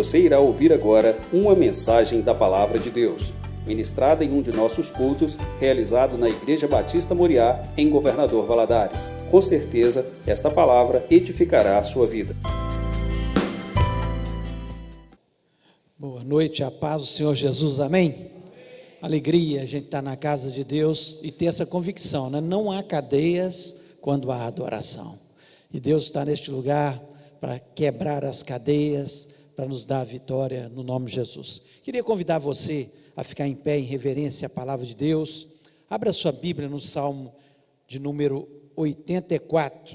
[0.00, 3.34] Você irá ouvir agora uma mensagem da Palavra de Deus,
[3.66, 9.10] ministrada em um de nossos cultos, realizado na Igreja Batista Moriá, em Governador Valadares.
[9.30, 12.34] Com certeza, esta palavra edificará a sua vida.
[15.98, 18.30] Boa noite, a paz do Senhor Jesus, amém?
[19.02, 22.40] Alegria a gente estar tá na casa de Deus e ter essa convicção, né?
[22.40, 25.18] Não há cadeias quando há adoração.
[25.70, 26.98] E Deus está neste lugar
[27.38, 31.60] para quebrar as cadeias, para nos dar a vitória no nome de Jesus.
[31.82, 35.48] Queria convidar você a ficar em pé em reverência à palavra de Deus.
[35.90, 37.30] Abra sua Bíblia no Salmo
[37.86, 39.94] de número 84.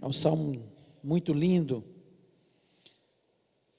[0.00, 0.62] É um salmo
[1.02, 1.82] muito lindo.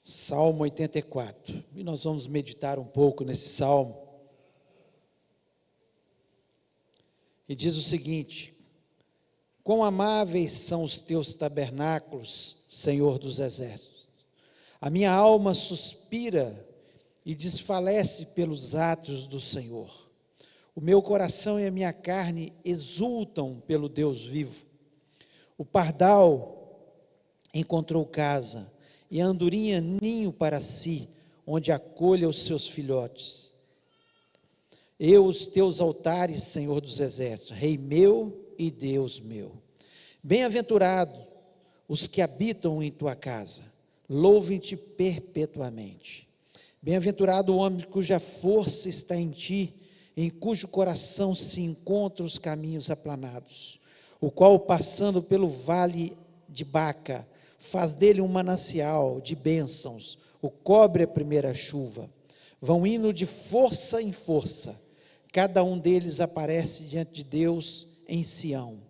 [0.02, 1.64] Salmo 84.
[1.74, 3.96] E nós vamos meditar um pouco nesse salmo.
[7.48, 8.54] E diz o seguinte:
[9.66, 14.06] Quão amáveis são os teus tabernáculos, Senhor dos exércitos.
[14.80, 16.64] A minha alma suspira
[17.24, 20.08] e desfalece pelos atos do Senhor.
[20.72, 24.66] O meu coração e a minha carne exultam pelo Deus vivo.
[25.58, 26.94] O pardal
[27.52, 28.72] encontrou casa
[29.10, 31.08] e a andorinha ninho para si,
[31.44, 33.54] onde acolha os seus filhotes.
[34.96, 39.65] Eu, os teus altares, Senhor dos exércitos, Rei meu e Deus meu.
[40.26, 41.16] Bem-aventurado
[41.88, 43.62] os que habitam em tua casa,
[44.10, 46.28] louvem-te perpetuamente.
[46.82, 49.72] Bem-aventurado o homem cuja força está em ti,
[50.16, 53.78] em cujo coração se encontram os caminhos aplanados,
[54.20, 56.16] o qual, passando pelo vale
[56.48, 57.24] de Baca,
[57.60, 62.10] faz dele um manancial de bênçãos, o cobre a primeira chuva.
[62.60, 64.76] Vão indo de força em força,
[65.32, 68.84] cada um deles aparece diante de Deus em Sião.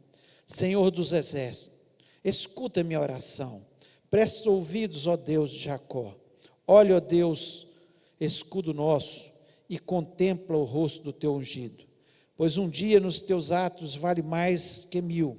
[0.47, 1.77] Senhor dos exércitos,
[2.25, 3.61] escuta minha oração.
[4.08, 6.14] Presta ouvidos, ó Deus de Jacó.
[6.66, 7.66] Olha, ó Deus,
[8.20, 9.33] escudo nosso,
[9.69, 11.84] e contempla o rosto do teu ungido.
[12.37, 15.37] Pois um dia nos teus atos vale mais que mil.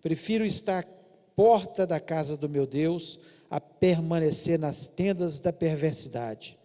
[0.00, 0.86] Prefiro estar à
[1.34, 3.18] porta da casa do meu Deus
[3.50, 6.56] a permanecer nas tendas da perversidade.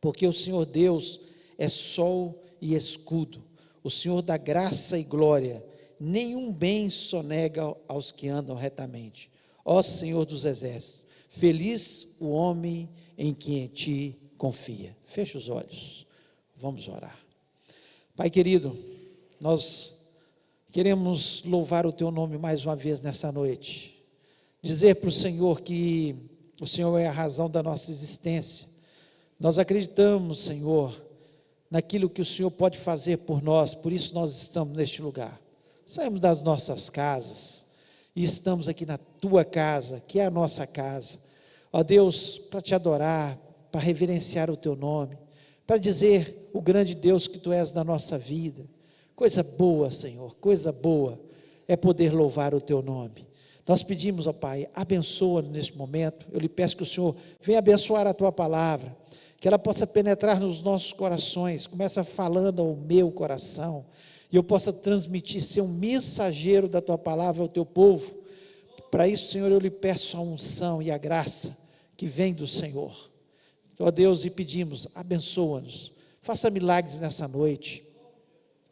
[0.00, 1.20] Porque o Senhor Deus
[1.58, 3.44] é sol e escudo
[3.84, 5.62] o Senhor dá graça e glória,
[5.98, 9.30] nenhum bem sonega aos que andam retamente.
[9.64, 14.96] Ó Senhor dos exércitos, feliz o homem em quem em ti confia.
[15.04, 16.06] Feche os olhos,
[16.56, 17.18] vamos orar.
[18.16, 18.76] Pai querido,
[19.40, 20.18] nós
[20.70, 24.02] queremos louvar o teu nome mais uma vez nessa noite,
[24.62, 26.14] dizer para o Senhor que
[26.60, 28.68] o Senhor é a razão da nossa existência.
[29.38, 30.94] Nós acreditamos, Senhor,
[31.70, 35.40] naquilo que o Senhor pode fazer por nós, por isso nós estamos neste lugar.
[35.84, 37.66] Saímos das nossas casas
[38.16, 41.18] e estamos aqui na tua casa, que é a nossa casa.
[41.72, 43.38] Ó Deus, para te adorar,
[43.70, 45.18] para reverenciar o teu nome,
[45.66, 48.64] para dizer o grande Deus que tu és na nossa vida.
[49.14, 51.20] Coisa boa, Senhor, coisa boa
[51.68, 53.26] é poder louvar o teu nome.
[53.66, 56.26] Nós pedimos, ó Pai, abençoa neste momento.
[56.32, 58.94] Eu lhe peço que o Senhor venha abençoar a tua palavra
[59.44, 63.84] que ela possa penetrar nos nossos corações, começa falando ao meu coração,
[64.34, 68.16] e eu possa transmitir, ser um mensageiro da tua palavra ao teu povo.
[68.90, 71.56] Para isso, Senhor, eu lhe peço a unção e a graça
[71.96, 72.92] que vem do Senhor.
[73.78, 77.84] Ó Deus, e pedimos, abençoa-nos, faça milagres nessa noite,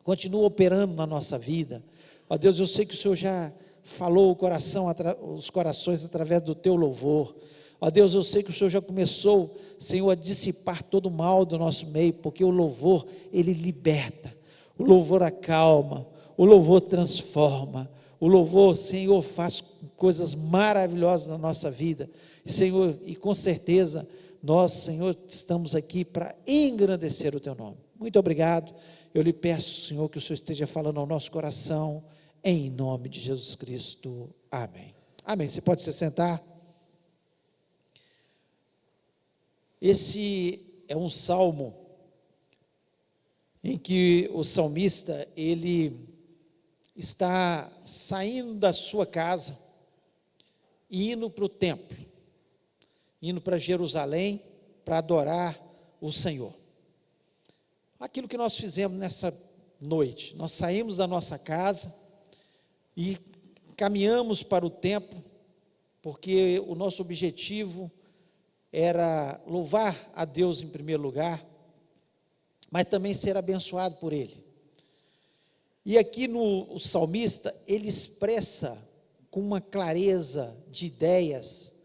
[0.02, 1.80] continua operando na nossa vida.
[2.28, 3.52] Ó Deus, eu sei que o Senhor já
[3.84, 4.92] falou coração,
[5.32, 7.36] os corações através do teu louvor.
[7.80, 11.44] Ó Deus, eu sei que o Senhor já começou, Senhor, a dissipar todo o mal
[11.44, 14.41] do nosso meio, porque o louvor, ele liberta,
[14.82, 16.06] o louvor acalma,
[16.36, 17.88] o louvor transforma,
[18.18, 19.62] o louvor, Senhor, faz
[19.96, 22.10] coisas maravilhosas na nossa vida.
[22.44, 24.06] Senhor, e com certeza,
[24.42, 27.76] nós, Senhor, estamos aqui para engrandecer o Teu nome.
[27.98, 28.74] Muito obrigado.
[29.14, 32.02] Eu lhe peço, Senhor, que o Senhor esteja falando ao nosso coração,
[32.42, 34.30] em nome de Jesus Cristo.
[34.50, 34.94] Amém.
[35.24, 35.46] Amém.
[35.46, 36.42] Você pode se sentar.
[39.80, 41.81] Esse é um salmo
[43.62, 46.08] em que o salmista ele
[46.96, 49.58] está saindo da sua casa
[50.90, 51.96] e indo para o templo,
[53.20, 54.42] indo para Jerusalém
[54.84, 55.58] para adorar
[56.00, 56.52] o Senhor.
[57.98, 59.32] Aquilo que nós fizemos nessa
[59.80, 61.94] noite, nós saímos da nossa casa
[62.96, 63.16] e
[63.76, 65.22] caminhamos para o templo,
[66.02, 67.90] porque o nosso objetivo
[68.72, 71.44] era louvar a Deus em primeiro lugar,
[72.72, 74.42] mas também ser abençoado por Ele.
[75.84, 78.82] E aqui no salmista, ele expressa
[79.30, 81.82] com uma clareza de ideias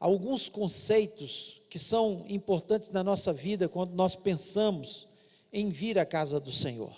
[0.00, 5.06] alguns conceitos que são importantes na nossa vida quando nós pensamos
[5.52, 6.92] em vir à casa do Senhor.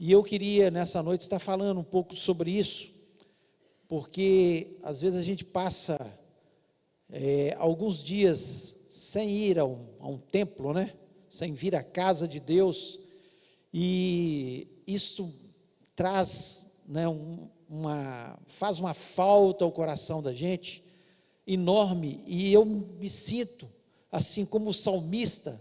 [0.00, 2.90] E eu queria nessa noite estar falando um pouco sobre isso,
[3.86, 5.96] porque às vezes a gente passa
[7.08, 10.92] é, alguns dias sem ir a um, a um templo, né?
[11.32, 13.00] Sem vir à casa de Deus,
[13.72, 15.32] e isso
[15.96, 20.84] traz né, um, uma, faz uma falta ao coração da gente
[21.46, 23.66] enorme, e eu me sinto,
[24.10, 25.58] assim como salmista,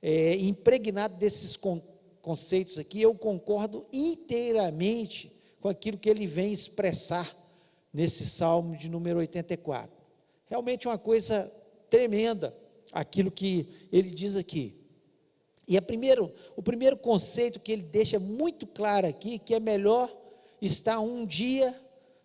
[0.00, 1.82] é, impregnado desses con
[2.22, 7.28] conceitos aqui, eu concordo inteiramente com aquilo que ele vem expressar
[7.92, 9.92] nesse salmo de número 84.
[10.46, 11.52] Realmente uma coisa
[11.90, 12.56] tremenda
[12.92, 14.80] aquilo que ele diz aqui.
[15.66, 20.12] E primeiro, o primeiro conceito que ele deixa muito claro aqui, que é melhor
[20.60, 21.74] estar um dia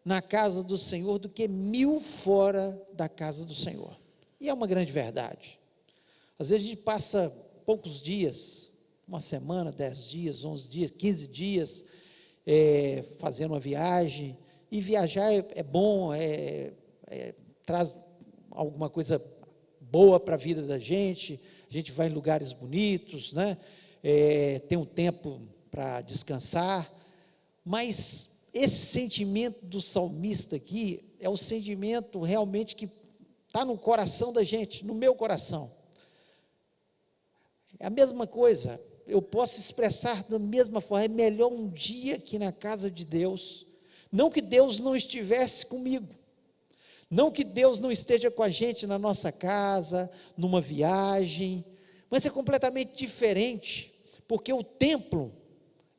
[0.04, 3.96] na casa do Senhor do que mil fora da casa do Senhor.
[4.40, 5.60] E é uma grande verdade.
[6.40, 7.30] Às vezes a gente passa
[7.66, 8.72] poucos dias,
[9.08, 11.86] uma semana, dez dias, onze dias, quinze dias,
[12.46, 14.38] é, fazendo uma viagem.
[14.72, 16.72] E viajar é, é bom, é,
[17.08, 17.34] é,
[17.66, 17.98] traz
[18.52, 19.22] alguma coisa
[19.82, 21.40] boa para a vida da gente.
[21.70, 23.58] A gente vai em lugares bonitos, né?
[24.04, 26.90] É, tem um tempo para descansar.
[27.64, 32.90] Mas esse sentimento do salmista aqui é o sentimento realmente que
[33.48, 35.72] está no coração da gente, no meu coração.
[37.80, 42.40] É a mesma coisa, eu posso expressar da mesma forma, é melhor um dia aqui
[42.40, 43.66] na casa de Deus,
[44.12, 46.08] não que Deus não estivesse comigo,
[47.10, 51.64] não que Deus não esteja com a gente na nossa casa, numa viagem,
[52.10, 53.94] mas é completamente diferente,
[54.28, 55.32] porque o templo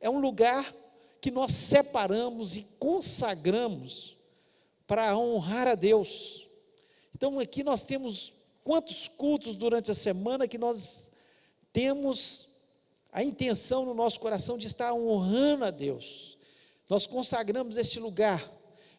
[0.00, 0.74] é um lugar
[1.20, 4.16] que nós separamos e consagramos
[4.86, 6.46] para honrar a Deus.
[7.14, 11.12] Então aqui nós temos quantos cultos durante a semana que nós
[11.72, 12.48] temos
[13.12, 16.38] a intenção no nosso coração de estar honrando a Deus.
[16.88, 18.42] Nós consagramos este lugar.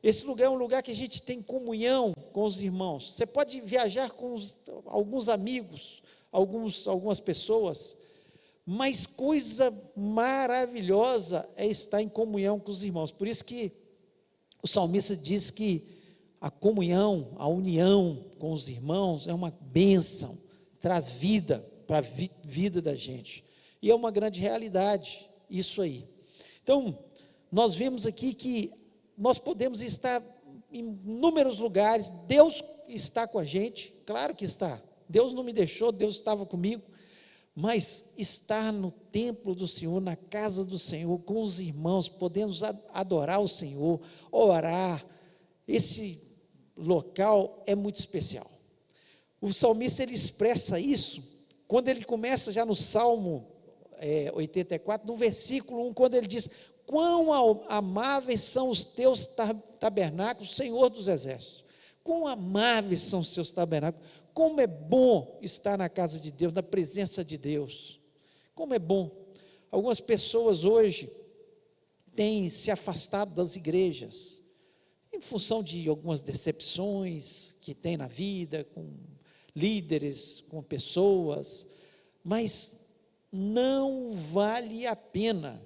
[0.01, 3.13] Esse lugar é um lugar que a gente tem comunhão com os irmãos.
[3.13, 6.01] Você pode viajar com os, alguns amigos,
[6.31, 7.97] alguns, algumas pessoas,
[8.65, 13.11] mas coisa maravilhosa é estar em comunhão com os irmãos.
[13.11, 13.71] Por isso que
[14.61, 15.83] o salmista diz que
[16.39, 20.37] a comunhão, a união com os irmãos é uma bênção,
[20.79, 23.43] traz vida para a vi vida da gente.
[23.81, 26.07] E é uma grande realidade isso aí.
[26.63, 26.97] Então,
[27.51, 28.71] nós vemos aqui que
[29.19, 30.23] nós podemos estar
[30.71, 34.81] em inúmeros lugares, Deus está com a gente, claro que está.
[35.07, 36.83] Deus não me deixou, Deus estava comigo,
[37.53, 42.63] mas estar no templo do Senhor, na casa do Senhor, com os irmãos, podemos
[42.93, 43.99] adorar o Senhor,
[44.31, 45.05] orar,
[45.67, 46.21] esse
[46.77, 48.47] local é muito especial.
[49.41, 51.23] O salmista ele expressa isso
[51.67, 53.45] quando ele começa já no Salmo
[53.99, 56.49] é, 84, no versículo 1, quando ele diz:
[56.89, 57.31] Quão
[57.67, 59.27] amáveis são os teus
[59.79, 61.63] tabernáculos, Senhor dos exércitos.
[62.03, 64.07] Quão amáveis são os seus tabernáculos.
[64.33, 67.99] Como é bom estar na casa de Deus, na presença de Deus.
[68.55, 69.11] Como é bom.
[69.69, 71.15] Algumas pessoas hoje
[72.15, 74.41] têm se afastado das igrejas,
[75.13, 78.91] em função de algumas decepções que tem na vida, com
[79.55, 81.67] líderes, com pessoas,
[82.23, 82.95] mas
[83.31, 85.61] não vale a pena,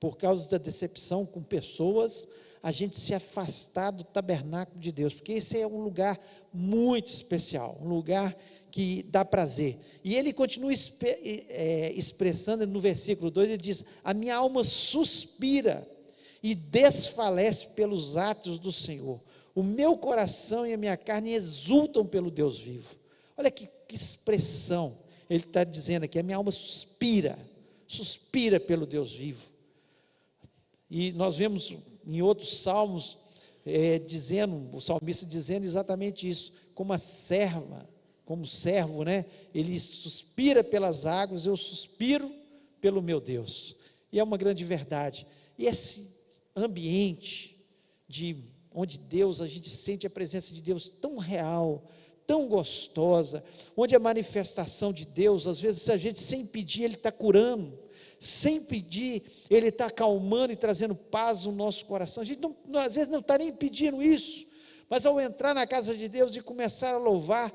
[0.00, 2.28] por causa da decepção com pessoas,
[2.62, 6.18] a gente se afastar do tabernáculo de Deus, porque esse é um lugar
[6.52, 8.36] muito especial, um lugar
[8.70, 9.76] que dá prazer.
[10.04, 15.88] E ele continua é, expressando no versículo 2, ele diz: A minha alma suspira
[16.42, 19.20] e desfalece pelos atos do Senhor.
[19.54, 22.96] O meu coração e a minha carne exultam pelo Deus vivo.
[23.36, 24.96] Olha que, que expressão
[25.28, 27.38] ele está dizendo aqui: a minha alma suspira,
[27.86, 29.57] suspira pelo Deus vivo.
[30.90, 31.74] E nós vemos
[32.06, 33.18] em outros salmos,
[33.64, 37.88] é, dizendo, o salmista dizendo exatamente isso, como a serva,
[38.24, 39.24] como servo, né?
[39.54, 42.30] Ele suspira pelas águas, eu suspiro
[42.80, 43.76] pelo meu Deus.
[44.12, 45.26] E é uma grande verdade.
[45.58, 46.18] E esse
[46.56, 47.56] ambiente
[48.08, 48.36] de
[48.74, 51.84] onde Deus, a gente sente a presença de Deus tão real,
[52.26, 53.42] tão gostosa,
[53.76, 57.72] onde a manifestação de Deus, às vezes a gente sem pedir, Ele está curando,
[58.18, 62.22] sem pedir, Ele está acalmando e trazendo paz no nosso coração.
[62.22, 64.46] A gente não, às vezes não está nem pedindo isso,
[64.88, 67.52] mas ao entrar na casa de Deus e começar a louvar,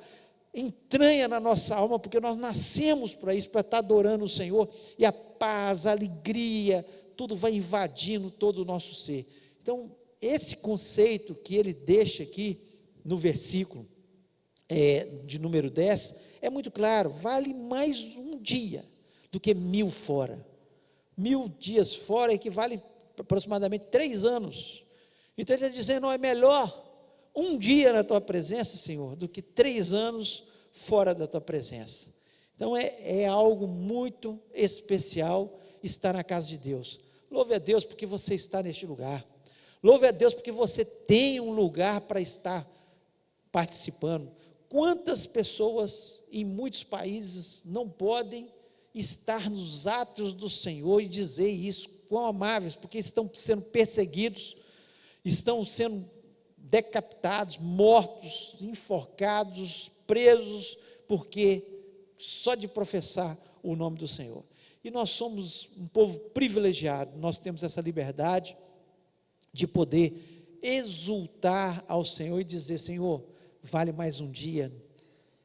[0.53, 5.05] entranha na nossa alma, porque nós nascemos para isso, para estar adorando o Senhor, e
[5.05, 6.85] a paz, a alegria,
[7.17, 9.27] tudo vai invadindo todo o nosso ser.
[9.61, 9.91] Então,
[10.21, 12.61] esse conceito que ele deixa aqui
[13.03, 13.85] no versículo,
[14.69, 18.85] é, de número 10 é muito claro: vale mais um dia
[19.31, 20.52] do que mil fora.
[21.15, 22.81] Mil dias fora equivale
[23.19, 24.83] aproximadamente três anos.
[25.37, 26.71] Então ele está dizendo: é melhor
[27.35, 32.13] um dia na tua presença, Senhor, do que três anos fora da tua presença.
[32.55, 36.99] Então é, é algo muito especial estar na casa de Deus.
[37.29, 39.25] Louve a Deus porque você está neste lugar.
[39.81, 42.65] Louve a Deus porque você tem um lugar para estar
[43.51, 44.31] participando.
[44.69, 48.51] Quantas pessoas em muitos países não podem
[48.93, 54.57] estar nos atos do Senhor e dizer isso, quão amáveis, porque estão sendo perseguidos,
[55.25, 56.05] estão sendo
[56.57, 61.63] decapitados, mortos, enforcados, presos, porque
[62.17, 64.43] só de professar o nome do Senhor.
[64.83, 68.55] E nós somos um povo privilegiado, nós temos essa liberdade
[69.51, 73.23] de poder exultar ao Senhor e dizer: Senhor,
[73.61, 74.71] vale mais um dia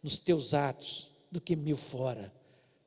[0.02, 2.32] nos teus atos do que mil fora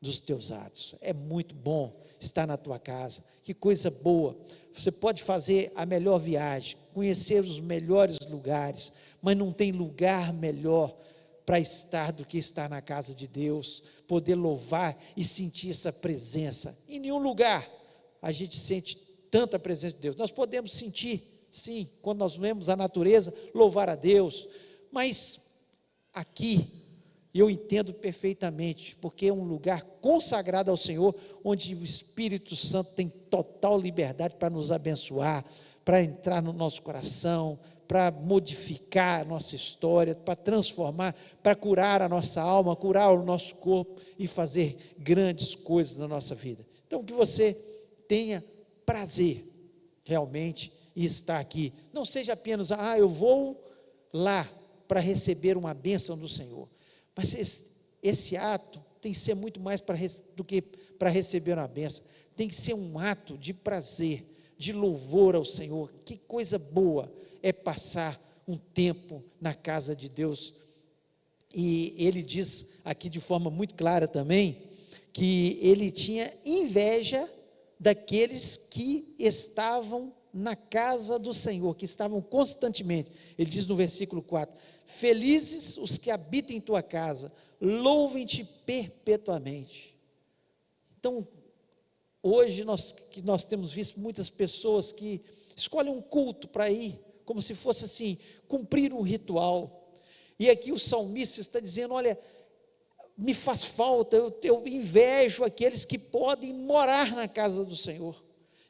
[0.02, 0.96] dos teus atos.
[1.02, 4.36] É muito bom estar na tua casa, que coisa boa.
[4.74, 10.96] Você pode fazer a melhor viagem, conhecer os melhores lugares, mas não tem lugar melhor
[11.46, 16.78] para estar do que estar na casa de Deus, poder louvar e sentir essa presença.
[16.90, 17.68] Em nenhum lugar
[18.22, 18.96] a gente sente
[19.30, 20.16] tanta presença de Deus.
[20.16, 24.48] Nós podemos sentir, sim, quando nós vemos a natureza, louvar a Deus,
[24.92, 25.56] mas
[26.14, 26.81] aqui
[27.40, 33.08] eu entendo perfeitamente, porque é um lugar consagrado ao Senhor, onde o Espírito Santo tem
[33.08, 35.46] total liberdade para nos abençoar,
[35.86, 37.58] para entrar no nosso coração,
[37.88, 43.56] para modificar a nossa história, para transformar, para curar a nossa alma, curar o nosso
[43.56, 46.66] corpo e fazer grandes coisas na nossa vida.
[46.88, 47.54] Então, que você
[48.08, 48.44] tenha
[48.86, 49.46] prazer
[50.06, 51.74] realmente em estar aqui.
[51.94, 53.62] Não seja apenas, ah, eu vou
[54.14, 54.50] lá
[54.88, 56.68] para receber uma bênção do Senhor.
[57.16, 59.98] Mas esse, esse ato tem que ser muito mais para,
[60.36, 62.06] do que para receber uma bênção.
[62.36, 64.24] Tem que ser um ato de prazer,
[64.58, 65.92] de louvor ao Senhor.
[66.06, 70.54] Que coisa boa é passar um tempo na casa de Deus.
[71.54, 74.70] E ele diz aqui de forma muito clara também
[75.14, 77.28] que ele tinha inveja
[77.80, 83.12] daqueles que estavam na casa do Senhor, que estavam constantemente.
[83.38, 84.56] Ele diz no versículo 4:
[84.92, 87.32] Felizes os que habitam em tua casa,
[87.62, 89.96] louvem-te perpetuamente.
[91.00, 91.26] Então,
[92.22, 95.24] hoje nós, que nós temos visto muitas pessoas que
[95.56, 98.18] escolhem um culto para ir como se fosse assim,
[98.48, 99.94] cumprir um ritual.
[100.38, 102.20] E aqui o salmista está dizendo: olha,
[103.18, 108.22] me faz falta, eu, eu invejo aqueles que podem morar na casa do Senhor.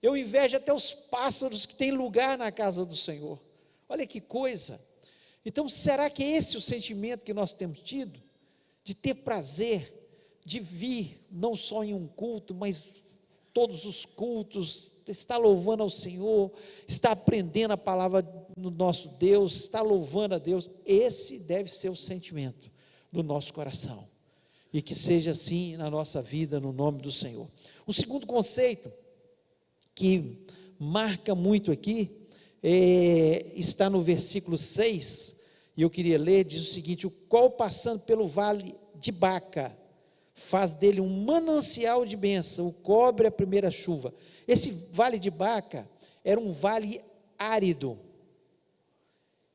[0.01, 3.39] Eu invejo até os pássaros que têm lugar na casa do Senhor.
[3.89, 4.79] Olha que coisa.
[5.45, 8.21] Então, será que é esse o sentimento que nós temos tido?
[8.83, 9.91] De ter prazer,
[10.45, 13.01] de vir, não só em um culto, mas
[13.53, 16.51] todos os cultos, está louvando ao Senhor,
[16.87, 18.21] está aprendendo a palavra
[18.55, 20.69] do nosso Deus, está louvando a Deus.
[20.85, 22.71] Esse deve ser o sentimento
[23.11, 24.07] do nosso coração.
[24.71, 27.47] E que seja assim na nossa vida, no nome do Senhor.
[27.85, 28.89] O segundo conceito
[29.93, 30.45] que
[30.79, 32.20] marca muito aqui
[32.63, 35.41] está no versículo 6,
[35.75, 39.75] e eu queria ler, diz o seguinte: o qual passando pelo vale de Baca,
[40.33, 44.13] faz dele um manancial de bênção, o cobre a primeira chuva.
[44.47, 45.89] Esse vale de Baca
[46.23, 47.01] era um vale
[47.37, 47.97] árido.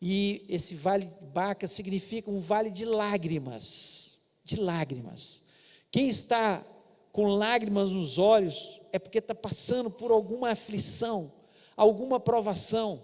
[0.00, 5.44] E esse vale de Baca significa um vale de lágrimas, de lágrimas.
[5.90, 6.64] Quem está
[7.12, 11.32] com lágrimas nos olhos é porque está passando por alguma aflição,
[11.76, 13.00] alguma provação.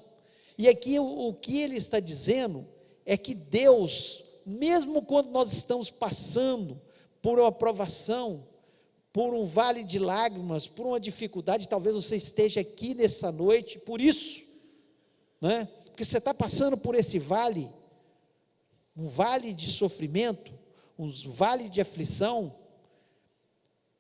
[0.57, 2.67] E aqui o, o que ele está dizendo
[3.05, 6.81] é que Deus, mesmo quando nós estamos passando
[7.21, 8.47] por uma provação,
[9.13, 14.01] por um vale de lágrimas, por uma dificuldade, talvez você esteja aqui nessa noite por
[14.01, 14.43] isso,
[15.41, 15.69] né?
[15.85, 17.69] porque você está passando por esse vale,
[18.97, 20.53] um vale de sofrimento,
[20.99, 22.55] um vale de aflição,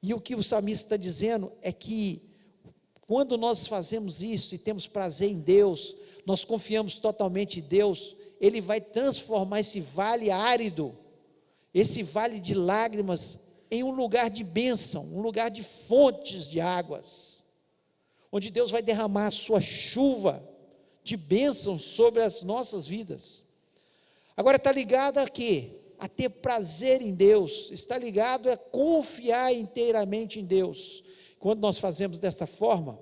[0.02, 2.31] e o que o salmista está dizendo é que,
[3.12, 8.58] quando nós fazemos isso e temos prazer em Deus, nós confiamos totalmente em Deus, Ele
[8.58, 10.96] vai transformar esse vale árido
[11.74, 17.44] esse vale de lágrimas em um lugar de bênção, um lugar de fontes de águas,
[18.32, 20.42] onde Deus vai derramar a sua chuva
[21.04, 23.42] de bênção sobre as nossas vidas.
[24.34, 25.68] Agora está ligado a quê?
[25.98, 31.11] A ter prazer em Deus, está ligado a confiar inteiramente em Deus.
[31.42, 32.98] Quando nós fazemos dessa forma,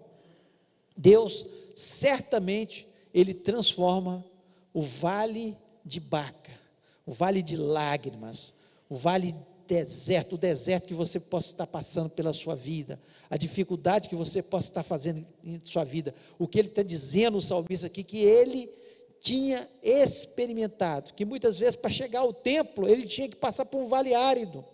[0.96, 4.24] Deus certamente ele transforma
[4.74, 6.58] o vale de Baca
[7.10, 8.52] o vale de lágrimas,
[8.88, 9.34] o vale
[9.66, 14.40] deserto, o deserto que você possa estar passando pela sua vida, a dificuldade que você
[14.40, 16.14] possa estar fazendo em sua vida.
[16.38, 18.70] O que ele está dizendo, o salmista aqui, que ele
[19.20, 23.86] tinha experimentado, que muitas vezes para chegar ao templo, ele tinha que passar por um
[23.86, 24.64] vale árido,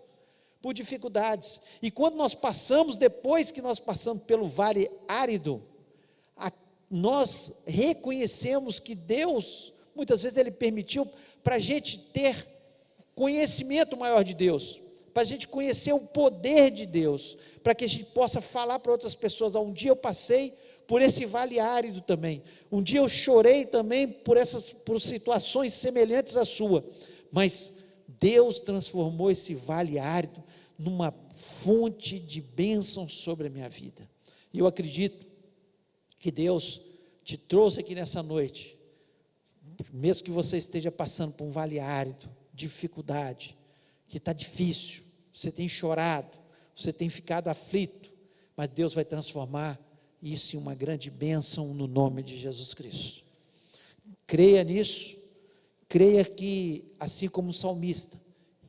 [0.66, 1.61] por dificuldades.
[1.80, 5.62] E quando nós passamos, depois que nós passamos pelo vale árido,
[6.37, 6.50] a,
[6.90, 11.08] nós reconhecemos que Deus, muitas vezes, Ele permitiu
[11.44, 12.44] para a gente ter
[13.14, 14.80] conhecimento maior de Deus,
[15.14, 18.90] para a gente conhecer o poder de Deus, para que a gente possa falar para
[18.90, 19.54] outras pessoas.
[19.54, 20.52] Um dia eu passei
[20.88, 22.42] por esse vale árido também.
[22.73, 26.85] Um dia eu chorei também por essas por situações semelhantes à sua,
[27.30, 27.85] mas
[28.18, 30.42] Deus transformou esse vale árido
[30.78, 34.09] numa fonte de bênção sobre a minha vida.
[34.52, 35.26] E eu acredito
[36.18, 36.80] que Deus
[37.25, 38.78] te trouxe aqui nessa noite,
[39.92, 43.56] mesmo que você esteja passando por um vale árido, dificuldade,
[44.09, 46.30] que está difícil, você tem chorado,
[46.75, 48.12] você tem ficado aflito,
[48.56, 49.78] mas Deus vai transformar
[50.23, 53.25] isso em uma grande bênção no nome de Jesus Cristo.
[54.26, 55.16] Creia nisso,
[55.88, 58.18] creia que, assim como o salmista,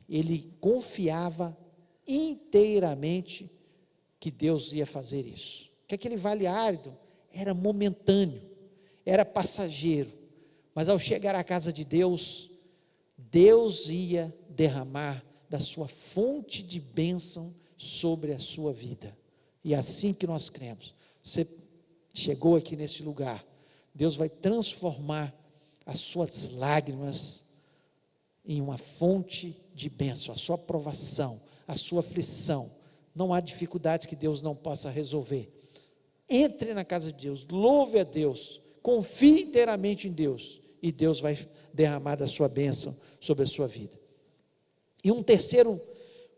[0.08, 1.56] ele confiava
[2.08, 3.50] inteiramente
[4.18, 5.70] que Deus ia fazer isso.
[5.86, 6.96] Que aquele vale árido
[7.32, 8.40] era momentâneo,
[9.04, 10.10] era passageiro,
[10.74, 12.50] mas ao chegar à casa de Deus,
[13.16, 19.16] Deus ia derramar da sua fonte de bênção sobre a sua vida.
[19.64, 20.94] E é assim que nós cremos.
[21.22, 21.46] Você
[22.12, 23.44] chegou aqui nesse lugar,
[23.94, 25.34] Deus vai transformar
[25.84, 27.48] as suas lágrimas
[28.44, 32.70] em uma fonte de bênção, a sua aprovação, a sua aflição.
[33.14, 35.52] Não há dificuldades que Deus não possa resolver.
[36.28, 41.38] Entre na casa de Deus, louve a Deus, confie inteiramente em Deus, e Deus vai
[41.72, 43.98] derramar da sua bênção sobre a sua vida.
[45.04, 45.80] E um terceiro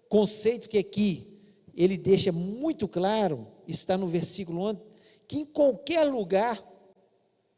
[0.08, 1.40] conceito que aqui
[1.74, 4.80] ele deixa muito claro, está no versículo 11,
[5.26, 6.62] que em qualquer lugar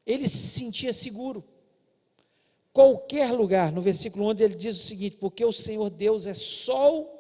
[0.07, 1.43] ele se sentia seguro.
[2.73, 7.12] Qualquer lugar, no versículo 11 ele diz o seguinte: Porque o Senhor Deus é sol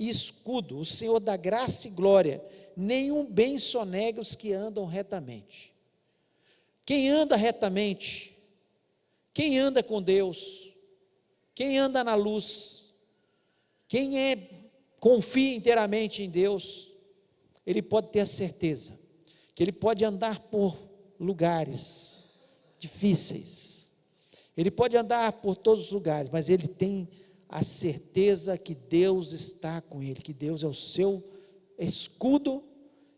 [0.00, 2.42] e escudo, o Senhor da graça e glória,
[2.74, 5.74] nenhum bem sonega os que andam retamente.
[6.86, 8.34] Quem anda retamente,
[9.34, 10.74] quem anda com Deus,
[11.54, 12.94] quem anda na luz,
[13.86, 14.36] quem é
[14.98, 16.94] confia inteiramente em Deus,
[17.66, 18.98] ele pode ter a certeza
[19.54, 20.80] que ele pode andar por
[21.18, 22.30] lugares
[22.78, 23.90] difíceis.
[24.56, 27.06] Ele pode andar por todos os lugares, mas ele tem
[27.50, 31.22] a certeza que Deus está com ele, que Deus é o seu
[31.78, 32.62] escudo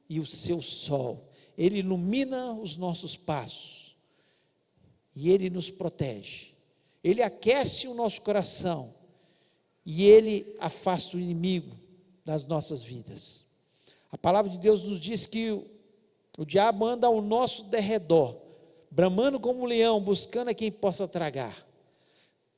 [0.08, 1.30] e o seu sol.
[1.56, 3.96] Ele ilumina os nossos passos
[5.14, 6.52] e ele nos protege
[7.02, 8.94] ele aquece o nosso coração
[9.84, 11.76] e ele afasta o inimigo
[12.24, 13.46] das nossas vidas.
[14.10, 15.66] A palavra de Deus nos diz que o,
[16.38, 18.36] o diabo anda ao nosso derredor,
[18.90, 21.66] bramando como um leão, buscando a quem possa tragar.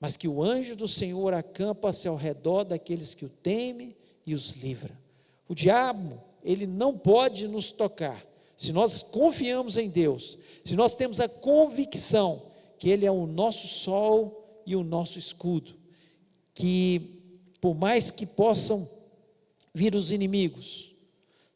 [0.01, 3.95] Mas que o anjo do Senhor acampa-se ao redor daqueles que o temem
[4.27, 4.99] e os livra.
[5.49, 8.25] O diabo, ele não pode nos tocar.
[8.57, 12.55] Se nós confiamos em Deus, se nós temos a convicção
[12.85, 15.73] que Ele é o nosso sol e o nosso escudo.
[16.53, 17.23] Que,
[17.61, 18.87] por mais que possam
[19.73, 20.95] vir os inimigos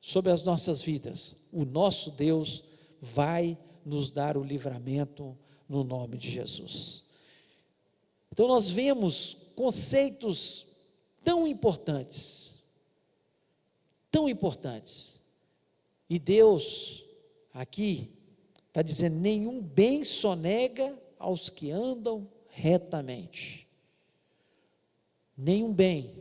[0.01, 2.65] sobre as nossas vidas, o nosso Deus
[2.99, 5.37] vai nos dar o livramento
[5.69, 7.05] no nome de Jesus.
[8.39, 10.67] Então, nós vemos conceitos
[11.25, 12.61] tão importantes,
[14.13, 15.23] tão importantes,
[16.09, 17.05] e Deus,
[17.53, 18.17] aqui,
[18.69, 23.67] está dizendo: nenhum bem sonega aos que andam retamente.
[25.37, 26.15] Nenhum bem.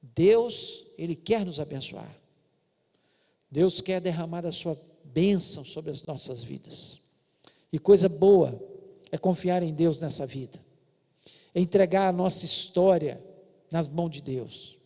[0.00, 2.10] Deus, Ele quer nos abençoar.
[3.50, 7.00] Deus quer derramar a sua bênção sobre as nossas vidas.
[7.70, 8.58] E coisa boa
[9.12, 10.64] é confiar em Deus nessa vida.
[11.56, 13.20] É entregar a nossa história
[13.72, 14.78] nas mãos de Deus.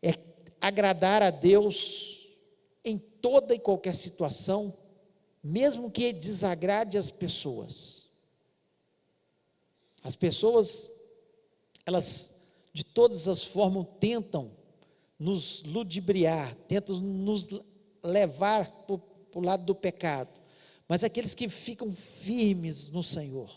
[0.00, 0.14] É
[0.62, 2.26] agradar a Deus
[2.82, 4.72] em toda e qualquer situação
[5.44, 8.08] mesmo que desagrade as pessoas.
[10.02, 10.90] As pessoas,
[11.84, 14.50] elas de todas as formas tentam
[15.18, 17.48] nos ludibriar, tentam nos
[18.02, 18.96] levar para
[19.34, 20.30] o lado do pecado.
[20.88, 23.48] Mas aqueles que ficam firmes no Senhor,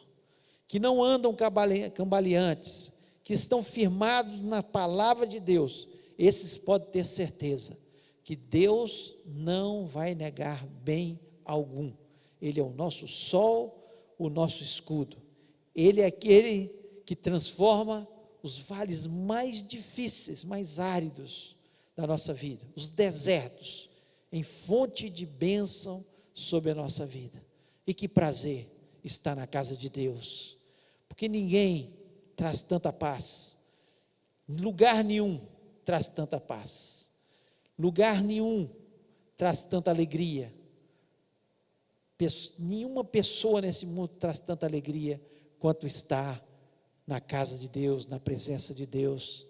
[0.68, 1.36] que não andam
[1.94, 7.78] cambaleantes, que estão firmados na palavra de Deus, esses podem ter certeza
[8.24, 11.94] que Deus não vai negar bem algum.
[12.42, 13.82] Ele é o nosso sol,
[14.20, 15.16] o nosso escudo.
[15.74, 16.68] Ele é aquele
[17.06, 18.06] que transforma
[18.44, 21.56] os vales mais difíceis, mais áridos
[21.96, 23.90] da nossa vida, os desertos,
[24.30, 26.04] em fonte de bênção
[26.34, 27.42] sobre a nossa vida.
[27.86, 28.68] E que prazer
[29.06, 30.57] estar na casa de Deus,
[31.18, 31.98] porque ninguém
[32.36, 33.58] traz tanta paz,
[34.48, 35.42] lugar nenhum
[35.84, 37.10] traz tanta paz,
[37.76, 38.70] lugar nenhum
[39.36, 40.54] traz tanta alegria,
[42.60, 45.20] nenhuma pessoa nesse mundo traz tanta alegria
[45.58, 46.40] quanto está
[47.08, 49.48] na casa de Deus, na presença de Deus.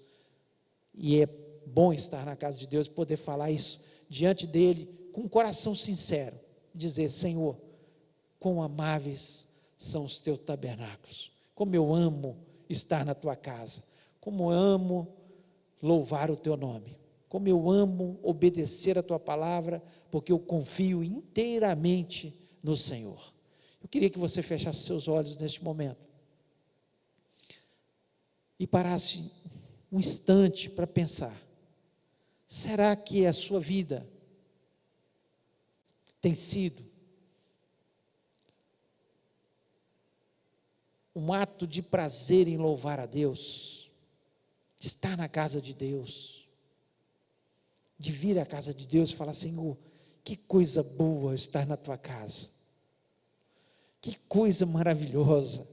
[0.93, 1.25] E é
[1.65, 6.39] bom estar na casa de Deus, poder falar isso diante dele com um coração sincero,
[6.73, 7.57] dizer: Senhor,
[8.39, 12.37] quão amáveis são os teus tabernáculos, como eu amo
[12.69, 13.81] estar na tua casa,
[14.19, 15.11] como eu amo
[15.81, 22.31] louvar o teu nome, como eu amo obedecer a tua palavra, porque eu confio inteiramente
[22.63, 23.33] no Senhor.
[23.81, 25.97] Eu queria que você fechasse seus olhos neste momento.
[28.59, 29.31] E parasse
[29.91, 31.35] um instante para pensar:
[32.45, 34.07] será que a sua vida
[36.21, 36.83] tem sido
[41.17, 43.91] um ato de prazer em louvar a Deus?
[44.79, 46.47] Estar na casa de Deus,
[47.97, 49.75] de vir à casa de Deus e falar: Senhor,
[50.23, 52.49] que coisa boa estar na tua casa.
[53.99, 55.67] Que coisa maravilhosa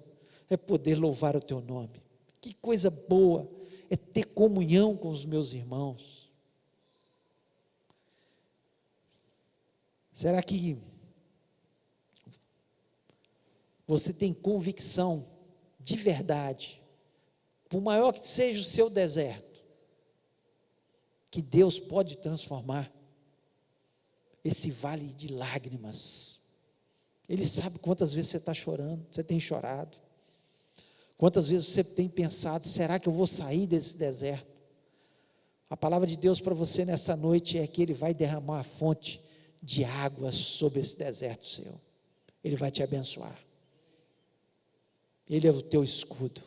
[0.48, 2.02] é poder louvar o teu nome.
[2.40, 3.46] Que coisa boa
[3.90, 6.30] é ter comunhão com os meus irmãos.
[10.10, 10.80] Será que
[13.86, 15.33] você tem convicção
[15.84, 16.82] de verdade,
[17.68, 19.62] por maior que seja o seu deserto,
[21.30, 22.90] que Deus pode transformar
[24.42, 26.40] esse vale de lágrimas.
[27.28, 29.98] Ele sabe quantas vezes você está chorando, você tem chorado.
[31.18, 34.48] Quantas vezes você tem pensado, será que eu vou sair desse deserto?
[35.68, 39.20] A palavra de Deus para você nessa noite é que Ele vai derramar a fonte
[39.62, 41.80] de água sobre esse deserto seu.
[42.42, 43.43] Ele vai te abençoar.
[45.28, 46.42] Ele é o teu escudo.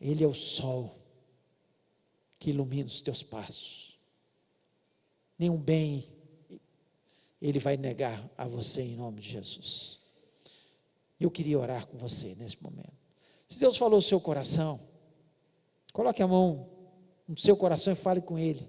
[0.00, 0.94] Ele é o sol
[2.38, 3.86] que ilumina os teus passos
[5.38, 6.08] nenhum bem
[7.40, 10.00] ele vai negar a você em nome de Jesus.
[11.20, 12.94] Eu queria orar com você nesse momento.
[13.46, 14.80] Se Deus falou no seu coração,
[15.92, 16.68] coloque a mão
[17.28, 18.68] no seu coração e fale com Ele.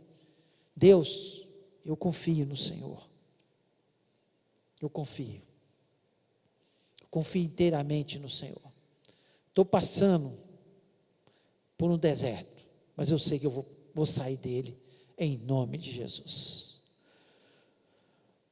[0.75, 1.47] Deus,
[1.85, 3.09] eu confio no Senhor.
[4.81, 5.41] Eu confio.
[7.07, 8.61] Eu confio inteiramente no Senhor.
[9.47, 10.31] Estou passando
[11.77, 13.65] por um deserto, mas eu sei que eu vou,
[13.95, 14.77] vou sair dele
[15.17, 16.81] em nome de Jesus.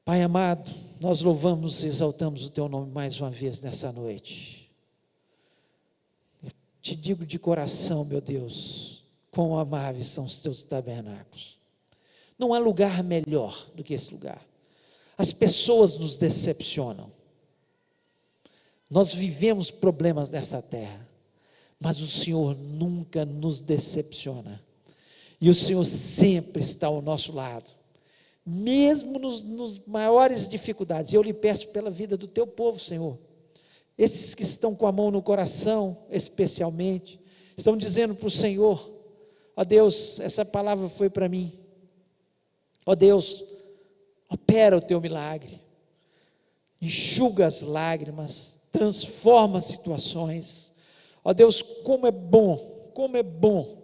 [0.05, 4.71] Pai amado, nós louvamos e exaltamos o Teu nome mais uma vez nessa noite.
[6.81, 11.59] Te digo de coração, meu Deus, quão amáveis são os Teus tabernáculos.
[12.37, 14.39] Não há lugar melhor do que esse lugar.
[15.17, 17.11] As pessoas nos decepcionam.
[18.89, 21.07] Nós vivemos problemas nessa terra,
[21.79, 24.63] mas o Senhor nunca nos decepciona.
[25.41, 27.69] E o Senhor sempre está ao nosso lado,
[28.45, 31.13] mesmo nos, nos maiores dificuldades.
[31.13, 33.17] Eu lhe peço pela vida do teu povo, Senhor.
[33.97, 37.19] Esses que estão com a mão no coração, especialmente,
[37.57, 38.91] estão dizendo para o Senhor:
[39.55, 41.51] Ó Deus, essa palavra foi para mim.
[42.85, 43.43] Ó Deus,
[44.29, 45.59] opera o teu milagre,
[46.81, 50.75] enxuga as lágrimas, transforma situações.
[51.23, 52.57] Ó Deus, como é bom,
[52.93, 53.81] como é bom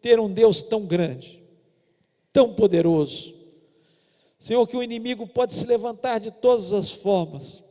[0.00, 1.44] ter um Deus tão grande,
[2.32, 3.34] tão poderoso.
[4.38, 7.62] Senhor, que o inimigo pode se levantar de todas as formas,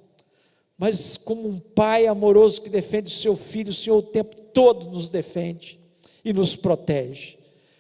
[0.78, 4.92] mas como um pai amoroso que defende o seu filho, o Senhor o tempo todo
[4.92, 5.80] nos defende
[6.24, 7.40] e nos protege.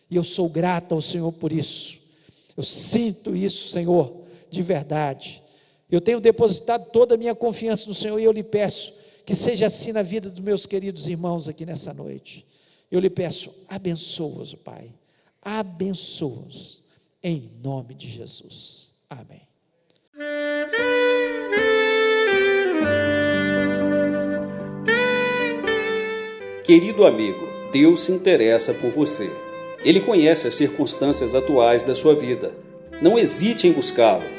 [0.09, 1.99] E eu sou grato ao Senhor por isso.
[2.57, 5.43] Eu sinto isso, Senhor, de verdade.
[5.91, 8.93] Eu tenho depositado toda a minha confiança no Senhor e eu lhe peço
[9.25, 12.45] que seja assim na vida dos meus queridos irmãos aqui nessa noite.
[12.91, 14.89] Eu lhe peço, abençoa-os, Pai.
[15.41, 16.83] Abençoa-os,
[17.23, 18.95] em nome de Jesus.
[19.09, 19.41] Amém.
[26.63, 29.29] Querido amigo, Deus se interessa por você.
[29.83, 32.53] Ele conhece as circunstâncias atuais da sua vida.
[33.01, 34.38] Não hesite em buscá-lo.